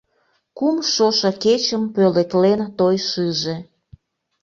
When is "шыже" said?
3.07-3.57